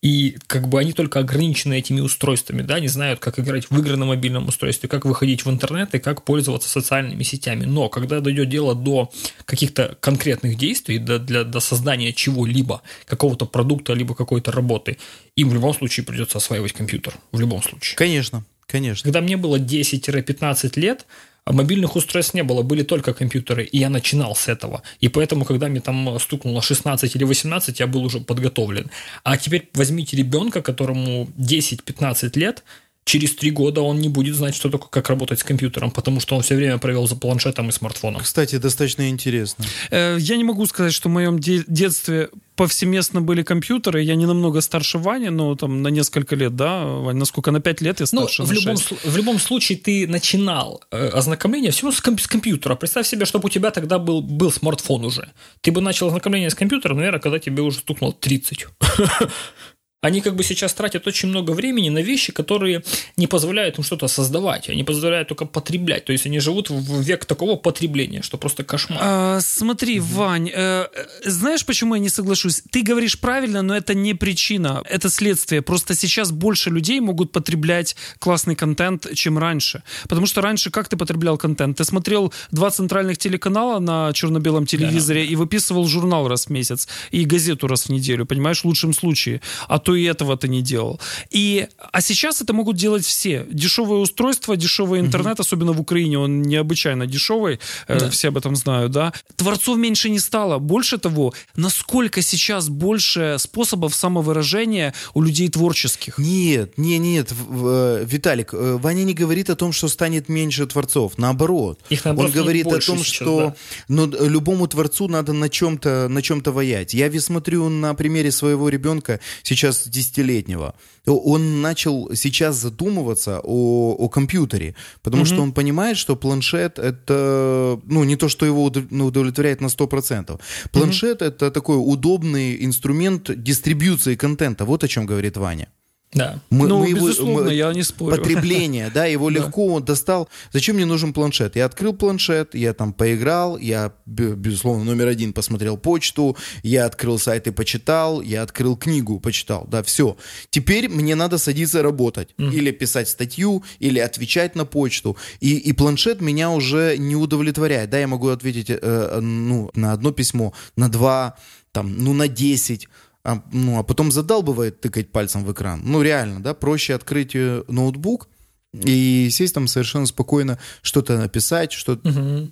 [0.00, 3.96] И как бы они только ограничены этими устройствами, да, не знают, как играть в игры
[3.96, 7.64] на мобильном устройстве, как выходить в интернет и как пользоваться социальными сетями.
[7.64, 9.10] Но когда дойдет дело до
[9.46, 14.96] каких-то конкретных действий, до, для, до создания чего-либо, либо какого-то продукта, либо какой-то работы,
[15.36, 17.14] им в любом случае придется осваивать компьютер.
[17.32, 17.96] В любом случае.
[17.96, 19.04] Конечно, конечно.
[19.04, 21.06] Когда мне было 10-15 лет,
[21.44, 24.82] а мобильных устройств не было, были только компьютеры, и я начинал с этого.
[25.00, 28.90] И поэтому, когда мне там стукнуло 16 или 18, я был уже подготовлен.
[29.24, 32.64] А теперь возьмите ребенка, которому 10-15 лет,
[33.08, 36.36] через три года он не будет знать, что такое, как работать с компьютером, потому что
[36.36, 38.20] он все время провел за планшетом и смартфоном.
[38.22, 39.64] Кстати, достаточно интересно.
[39.90, 44.02] Э, я не могу сказать, что в моем де- детстве повсеместно были компьютеры.
[44.02, 47.80] Я не намного старше Вани, но там на несколько лет, да, Вань, насколько на 5
[47.80, 48.90] лет я Ну, старше в на любом, 6.
[48.92, 52.74] сл- в любом случае ты начинал э, ознакомление всего с, ком- с компьютера.
[52.74, 55.28] Представь себе, чтобы у тебя тогда был, был смартфон уже.
[55.62, 58.66] Ты бы начал ознакомление с компьютером, наверное, когда тебе уже стукнуло 30.
[60.00, 62.84] Они как бы сейчас тратят очень много времени на вещи, которые
[63.16, 66.04] не позволяют им что-то создавать, они позволяют только потреблять.
[66.04, 69.00] То есть они живут в век такого потребления, что просто кошмар.
[69.02, 72.62] А, смотри, Вань, э, э, знаешь, почему я не соглашусь?
[72.70, 75.62] Ты говоришь правильно, но это не причина, это следствие.
[75.62, 79.82] Просто сейчас больше людей могут потреблять классный контент, чем раньше.
[80.08, 81.78] Потому что раньше как ты потреблял контент?
[81.78, 87.24] Ты смотрел два центральных телеканала на черно-белом телевизоре и выписывал журнал раз в месяц и
[87.24, 89.40] газету раз в неделю, понимаешь, в лучшем случае.
[89.66, 91.00] А то и этого ты не делал.
[91.30, 93.46] И, а сейчас это могут делать все.
[93.50, 98.10] Дешевое устройство, дешевый интернет, особенно в Украине, он необычайно дешевый, э, Да.
[98.10, 99.14] все об этом знают, да.
[99.36, 100.58] Творцов меньше не стало.
[100.58, 106.18] Больше того, насколько сейчас больше способов самовыражения у людей творческих.
[106.18, 110.66] Нет, не, нет, в- э, Виталик, э, Ваня не говорит о том, что станет меньше
[110.66, 111.80] творцов, наоборот.
[111.88, 113.56] Их, наоборот, Он говорит о том, сейчас, что да.
[113.88, 116.92] ну, любому творцу надо на чем-то на чем-то воять.
[116.92, 120.74] Я ведь смотрю на примере своего ребенка, сейчас десятилетнего.
[121.06, 128.04] Он начал сейчас задумываться о, о компьютере, потому что он понимает, что планшет это ну,
[128.04, 130.40] не то, что его ну, удовлетворяет на 100%.
[130.72, 134.64] Планшет это такой удобный инструмент дистрибьюции контента.
[134.64, 135.68] Вот о чем говорит Ваня.
[136.12, 136.40] Да.
[136.50, 138.16] ну, его- безусловно, мы- я не спорю.
[138.16, 140.28] Потребление, да, его легко он достал.
[140.52, 141.54] Зачем мне нужен планшет?
[141.56, 147.18] Я открыл планшет, я там поиграл, я, бе- безусловно, номер один посмотрел почту, я открыл
[147.18, 150.16] сайт и почитал, я открыл книгу, почитал, да, все.
[150.50, 152.30] Теперь мне надо садиться работать.
[152.38, 155.16] Или писать статью, или отвечать на почту.
[155.40, 157.90] И, и планшет меня уже не удовлетворяет.
[157.90, 161.36] Да, я могу ответить э, ну, на одно письмо, на два,
[161.72, 162.88] там, ну, на десять.
[163.24, 165.82] А, ну, а потом задалбывает тыкать пальцем в экран.
[165.84, 168.28] Ну, реально, да, проще открыть э, ноутбук
[168.74, 171.98] и сесть там совершенно спокойно что-то написать, что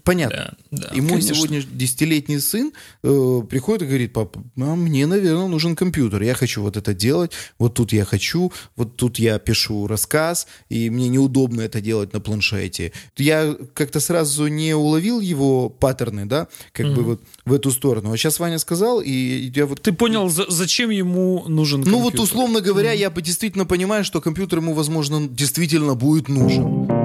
[0.03, 0.57] понятно.
[0.71, 1.35] Да, да, и мой конечно.
[1.35, 6.23] сегодня десятилетний сын э, приходит и говорит, папа, а мне, наверное, нужен компьютер.
[6.23, 10.89] Я хочу вот это делать, вот тут я хочу, вот тут я пишу рассказ, и
[10.89, 12.93] мне неудобно это делать на планшете.
[13.19, 18.13] Я как-то сразу не уловил его паттерны, да, как бы вот в эту сторону.
[18.13, 22.13] А сейчас Ваня сказал, и я вот Ты понял, за- зачем ему нужен ну вот
[22.13, 22.21] компьютер?
[22.23, 26.96] условно говоря, я бы действительно понимаю, что компьютер ему, возможно, действительно будет нужен.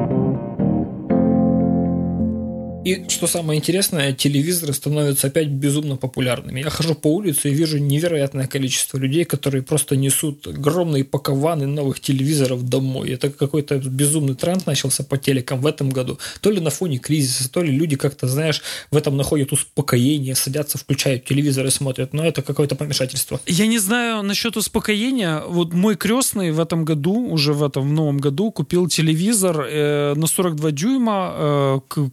[2.83, 6.61] И что самое интересное, телевизоры становятся опять безумно популярными.
[6.61, 11.99] Я хожу по улице и вижу невероятное количество людей, которые просто несут огромные пакованы новых
[11.99, 13.11] телевизоров домой.
[13.11, 16.17] Это какой-то безумный тренд начался по телекам в этом году.
[16.41, 20.79] То ли на фоне кризиса, то ли люди как-то, знаешь, в этом находят успокоение, садятся,
[20.79, 22.13] включают телевизор и смотрят.
[22.13, 23.39] Но это какое-то помешательство.
[23.45, 25.41] Я не знаю насчет успокоения.
[25.47, 30.15] Вот мой крестный в этом году, уже в этом в новом году, купил телевизор э,
[30.15, 32.09] на 42 дюйма э, к-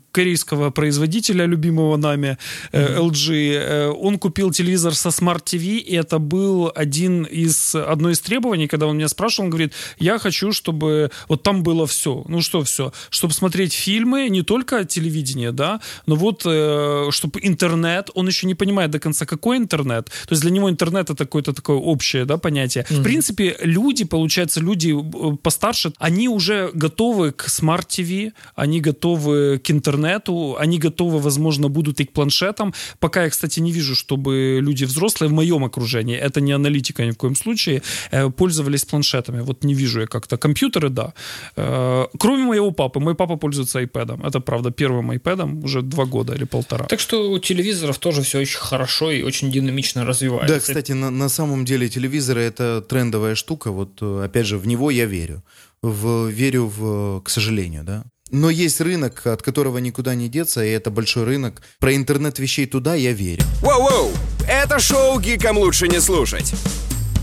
[0.58, 2.36] корейского производителя, любимого нами,
[2.72, 3.32] э, LG.
[3.32, 8.68] Э, он купил телевизор со Smart TV, и это был один из, одно из требований,
[8.68, 12.24] когда он меня спрашивал, он говорит, я хочу, чтобы вот там было все.
[12.28, 12.92] Ну что все?
[13.10, 18.54] Чтобы смотреть фильмы, не только телевидение, да, но вот, э, чтобы интернет, он еще не
[18.54, 20.06] понимает до конца, какой интернет.
[20.06, 22.84] То есть для него интернет это какое-то такое общее, да, понятие.
[22.90, 29.70] В принципе, люди, получается, люди э, постарше, они уже готовы к смарт-ТВ, они готовы к
[29.70, 32.74] интернету, Они готовы, возможно, будут и к планшетам.
[32.98, 37.10] Пока я, кстати, не вижу, чтобы люди взрослые в моем окружении, это не аналитика ни
[37.10, 39.40] в коем случае, э, пользовались планшетами.
[39.40, 40.36] Вот не вижу я как-то.
[40.36, 41.12] Компьютеры, да.
[41.56, 43.00] Э, кроме моего папы.
[43.00, 44.26] Мой папа пользуется iPad.
[44.26, 46.84] Это, правда, первым iPad уже два года или полтора.
[46.84, 50.54] Так что у телевизоров тоже все очень хорошо и очень динамично развивается.
[50.54, 53.70] Да, кстати, на, на самом деле телевизоры это трендовая штука.
[53.70, 55.42] Вот опять же, в него я верю.
[55.82, 58.04] В, верю в, к сожалению, да.
[58.30, 61.62] Но есть рынок, от которого никуда не деться, и это большой рынок.
[61.78, 63.42] Про интернет вещей туда я верю.
[63.62, 64.10] Воу-воу!
[64.48, 66.54] Это шоу «Гикам лучше не слушать».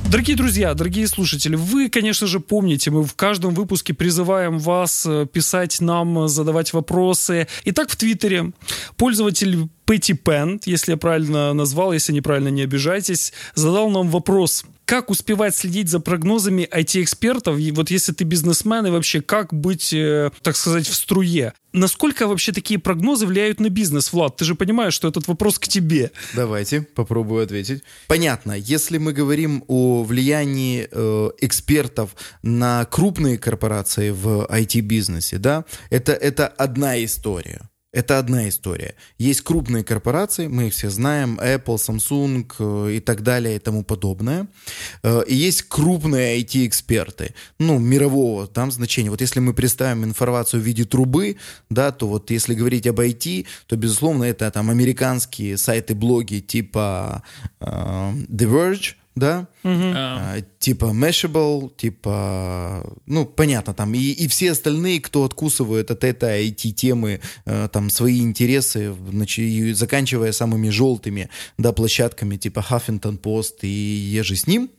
[0.09, 5.25] Дорогие друзья, дорогие слушатели, вы, конечно же, помните, мы в каждом выпуске призываем вас э,
[5.25, 7.47] писать нам, задавать вопросы.
[7.65, 8.53] Итак, в Твиттере
[8.97, 15.09] пользователь Пэти Пент, если я правильно назвал, если неправильно, не обижайтесь, задал нам вопрос– как
[15.09, 20.29] успевать следить за прогнозами IT-экспертов, и вот если ты бизнесмен, и вообще как быть, э,
[20.43, 21.53] так сказать, в струе?
[21.73, 24.37] Насколько вообще такие прогнозы влияют на бизнес, Влад?
[24.37, 26.11] Ты же понимаешь, что этот вопрос к тебе.
[26.35, 27.83] Давайте, попробую ответить.
[28.07, 36.13] Понятно, если мы говорим о влиянии э, экспертов на крупные корпорации в IT-бизнесе, да, это,
[36.13, 37.61] это одна история.
[37.95, 38.95] Это одна история.
[39.17, 43.85] Есть крупные корпорации, мы их все знаем, Apple, Samsung э, и так далее и тому
[43.85, 44.47] подобное.
[45.01, 49.09] Э, и есть крупные IT-эксперты, ну, мирового там значения.
[49.09, 51.37] Вот если мы представим информацию в виде трубы,
[51.69, 57.23] да, то вот если говорить об IT, то, безусловно, это там американские сайты, блоги типа
[57.61, 59.73] э, The Verge, да, угу.
[59.73, 66.49] а, типа Mashable, типа, ну, понятно, там, и, и все остальные, кто откусывают от этой
[66.49, 73.67] IT-темы а, там свои интересы, значит, заканчивая самыми желтыми, да, площадками типа Huffington Post и
[73.67, 74.69] еже с ним,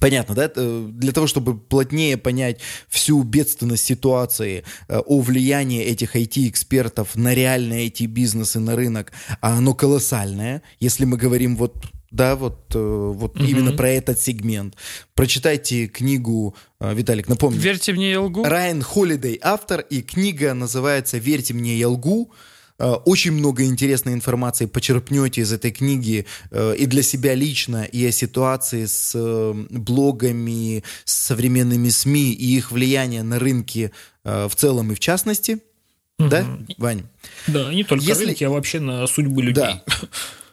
[0.00, 0.48] Понятно, да?
[0.48, 7.86] Для того, чтобы плотнее понять всю бедственность ситуации, э, о влиянии этих IT-экспертов на реальный
[7.86, 13.36] IT-бизнес и на рынок, а оно колоссальное, если мы говорим вот да, вот, э, вот
[13.36, 13.44] угу.
[13.44, 14.76] именно про этот сегмент.
[15.14, 17.58] Прочитайте книгу, э, Виталик, напомню.
[17.58, 18.44] «Верьте мне, я лгу».
[18.44, 22.32] Райан Холидей автор, и книга называется «Верьте мне, я лгу».
[22.78, 28.12] Э, очень много интересной информации почерпнете из этой книги и для себя лично, и о
[28.12, 29.14] ситуации с
[29.70, 33.90] блогами, с современными СМИ и их влияние на рынки
[34.24, 35.58] в целом и в частности.
[36.18, 36.28] Угу.
[36.28, 36.46] Да,
[36.78, 37.02] Вань?
[37.46, 38.26] Да, не только Если...
[38.26, 39.64] рынки, а вообще на судьбы людей.
[39.64, 39.84] Да.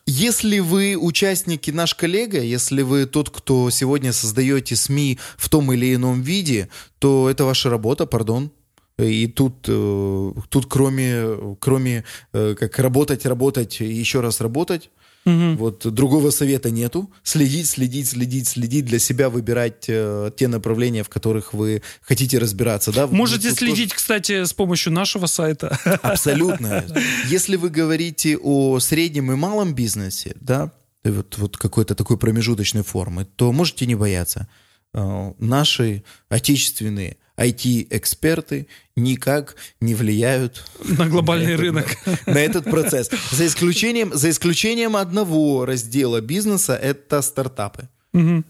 [0.05, 5.95] Если вы участники наш коллега, если вы тот, кто сегодня создаете СМИ в том или
[5.95, 6.67] ином виде,
[6.99, 8.51] то это ваша работа, пардон.
[8.97, 14.91] И тут, э, тут кроме, кроме э, как работать, работать, еще раз работать,
[15.25, 15.55] Угу.
[15.57, 17.09] Вот другого совета нету.
[17.23, 22.91] Следить, следить, следить, следить, для себя выбирать э, те направления, в которых вы хотите разбираться.
[22.91, 23.07] Да?
[23.07, 23.95] Можете Тут следить, тоже...
[23.95, 25.77] кстати, с помощью нашего сайта.
[26.01, 26.85] Абсолютно.
[27.29, 30.71] Если вы говорите о среднем и малом бизнесе, да,
[31.03, 34.47] вот, вот какой-то такой промежуточной формы, то можете не бояться.
[34.93, 41.87] Э, наши отечественные IT-эксперты никак не влияют на глобальный на рынок.
[42.05, 43.09] На, на этот процесс.
[43.31, 47.89] За исключением, за исключением одного раздела бизнеса, это стартапы.
[48.13, 48.43] Угу.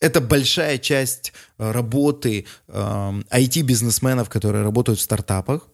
[0.00, 5.68] Это большая часть э, работы э, IT-бизнесменов, которые работают в стартапах.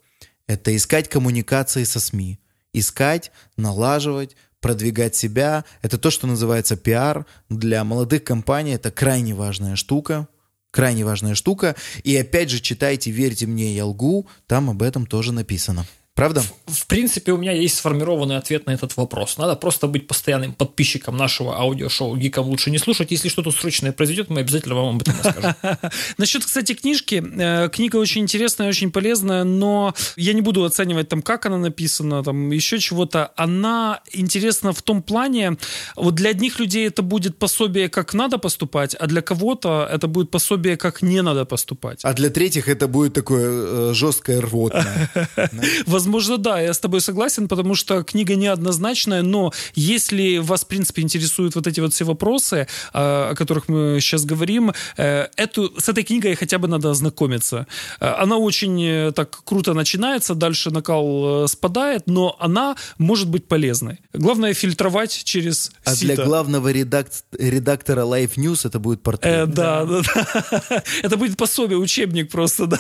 [0.46, 2.38] Это искать коммуникации со СМИ.
[2.72, 5.64] Искать, налаживать, продвигать себя.
[5.83, 7.27] Это то, что называется пиар.
[7.50, 10.27] Для молодых компаний это крайне важная штука
[10.74, 11.76] крайне важная штука.
[12.02, 15.87] И опять же, читайте «Верьте мне, я лгу», там об этом тоже написано.
[16.14, 16.42] Правда?
[16.66, 19.37] В, в принципе, у меня есть сформированный ответ на этот вопрос.
[19.37, 23.11] Надо просто быть постоянным подписчиком нашего аудиошоу «Гикам лучше не слушать».
[23.11, 25.55] Если что-то срочное произойдет, мы обязательно вам об этом расскажем.
[26.18, 27.22] Насчет, кстати, книжки.
[27.37, 32.22] Э, книга очень интересная, очень полезная, но я не буду оценивать там, как она написана,
[32.22, 33.33] там еще чего-то.
[33.35, 35.57] Она интересна в том плане,
[35.96, 40.31] вот для одних людей это будет пособие, как надо поступать, а для кого-то это будет
[40.31, 42.05] пособие, как не надо поступать.
[42.05, 45.11] А для третьих это будет такое э, жесткое рвотное.
[46.04, 51.00] Возможно, да, я с тобой согласен, потому что книга неоднозначная, но если вас, в принципе,
[51.00, 55.88] интересуют вот эти вот все вопросы, а, о которых мы сейчас говорим, э, эту, с
[55.88, 57.66] этой книгой хотя бы надо ознакомиться.
[58.00, 64.00] Э, она очень э, так круто начинается, дальше накал спадает, но она может быть полезной.
[64.12, 66.16] Главное фильтровать через А сито.
[66.16, 67.06] для главного редак...
[67.32, 69.32] редактора Life News это будет портрет.
[69.32, 70.82] Э, да, да, да.
[71.02, 72.78] Это будет пособие, учебник просто, да.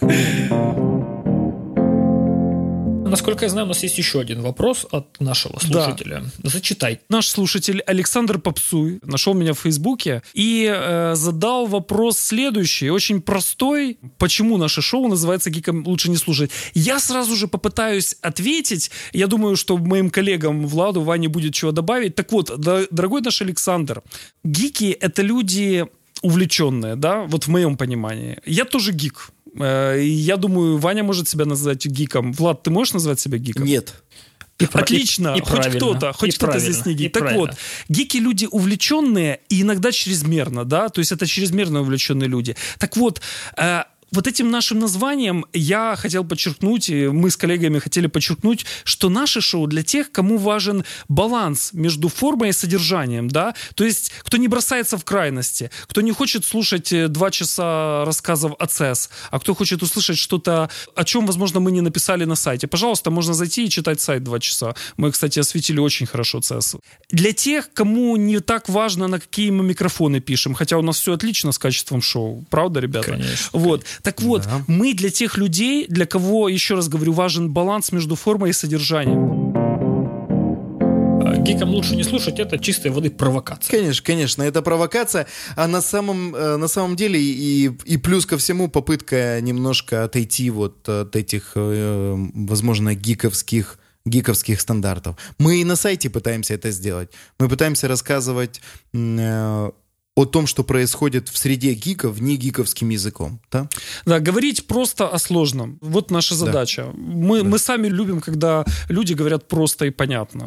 [3.10, 6.24] Насколько я знаю, у нас есть еще один вопрос от нашего слушателя.
[6.38, 6.50] Да.
[6.50, 7.00] Зачитай.
[7.08, 13.98] Наш слушатель Александр Попсуй нашел меня в Фейсбуке и э, задал вопрос следующий, очень простой.
[14.18, 16.50] Почему наше шоу называется «Гиком лучше не слушать»?
[16.74, 18.90] Я сразу же попытаюсь ответить.
[19.12, 22.14] Я думаю, что моим коллегам Владу, Ване будет чего добавить.
[22.14, 24.02] Так вот, дорогой наш Александр,
[24.44, 25.86] гики— это люди
[26.22, 28.38] увлеченные, да, вот в моем понимании.
[28.44, 29.30] Я тоже гик.
[29.58, 32.32] Э, я думаю, Ваня может себя назвать гиком.
[32.32, 33.64] Влад, ты можешь назвать себя гиком?
[33.64, 33.94] Нет.
[34.58, 37.14] И, Отлично, и, и хоть кто-то, хоть кто-то здесь не гик.
[37.14, 37.46] Так правильно.
[37.46, 37.56] вот,
[37.88, 42.56] гики люди увлеченные и иногда чрезмерно, да, то есть это чрезмерно увлеченные люди.
[42.78, 43.22] Так вот,
[43.56, 49.08] э, вот этим нашим названием я хотел подчеркнуть, и мы с коллегами хотели подчеркнуть, что
[49.08, 54.36] наше шоу для тех, кому важен баланс между формой и содержанием, да, то есть кто
[54.36, 59.38] не бросается в крайности, кто не хочет слушать э, два часа рассказов о ЦЕС, а
[59.38, 62.66] кто хочет услышать что-то, о чем, возможно, мы не написали на сайте.
[62.66, 64.74] Пожалуйста, можно зайти и читать сайт два часа.
[64.96, 66.76] Мы, кстати, осветили очень хорошо ЦЕС.
[67.10, 71.12] Для тех, кому не так важно, на какие мы микрофоны пишем, хотя у нас все
[71.12, 73.12] отлично с качеством шоу, правда, ребята?
[73.12, 73.50] Конечно.
[73.52, 73.84] Вот.
[74.02, 74.62] Так вот, да.
[74.66, 79.50] мы для тех людей, для кого, еще раз говорю, важен баланс между формой и содержанием.
[81.22, 83.70] А, гикам лучше не слушать, это чистой воды провокация.
[83.70, 85.26] Конечно, конечно, это провокация,
[85.56, 90.50] а на самом, э, на самом деле и, и плюс ко всему попытка немножко отойти
[90.50, 95.16] вот от этих, э, возможно, гиковских гиковских стандартов.
[95.38, 97.10] Мы и на сайте пытаемся это сделать.
[97.38, 98.60] Мы пытаемся рассказывать
[98.94, 99.70] э,
[100.20, 103.40] о том, что происходит в среде гиков, не гиковским языком.
[103.50, 103.68] Да,
[104.04, 105.78] да говорить просто о сложном.
[105.80, 106.82] Вот наша задача.
[106.82, 106.92] Да.
[106.96, 107.48] Мы, да.
[107.48, 110.46] мы сами любим, когда люди говорят просто и понятно.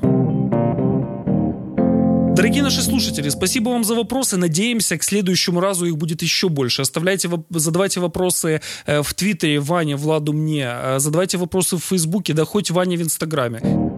[2.36, 4.38] Дорогие наши слушатели, спасибо вам за вопросы.
[4.38, 6.82] Надеемся, к следующему разу их будет еще больше.
[6.82, 10.68] Оставляйте, задавайте вопросы э, в Твиттере Ване, Владу, мне.
[10.68, 13.93] Э, задавайте вопросы в Фейсбуке, да хоть Ване в Инстаграме.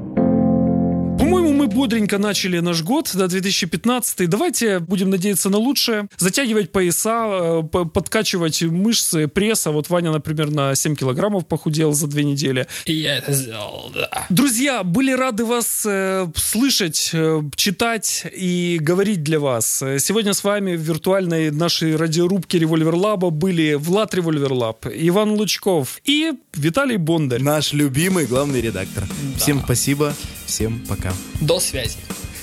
[1.18, 4.30] По-моему, мы бодренько начали наш год, да, 2015.
[4.30, 6.10] Давайте будем надеяться на лучшее.
[6.18, 9.72] Затягивать пояса, э, подкачивать мышцы, пресса.
[9.72, 12.68] Вот Ваня, например, на 7 килограммов похудел за две недели.
[12.86, 14.26] И я это сделал, да.
[14.30, 19.84] Друзья, были рады вас э, слышать, э, читать и говорить для вас.
[20.00, 25.32] Сегодня с вами в виртуальной нашей радиорубке Revolver Lab а были Влад Revolver Lab, Иван
[25.32, 27.42] Лучков и Виталий Бондарь.
[27.42, 29.06] Наш любимый главный редактор.
[29.06, 29.40] Да.
[29.40, 30.14] Всем спасибо.
[30.46, 31.14] Всем пока.
[31.42, 31.98] До связи.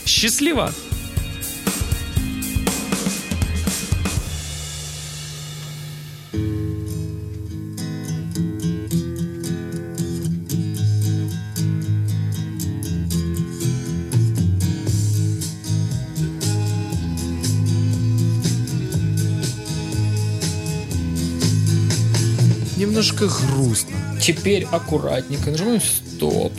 [0.05, 0.73] Счастливо!
[22.77, 23.95] Немножко грустно.
[24.21, 26.53] Теперь аккуратненько нажимаем стоп.